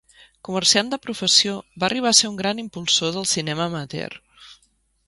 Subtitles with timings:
[0.47, 1.53] Comerciant de professió,
[1.83, 4.21] va arribar a ser un gran impulsor del cinema amateur.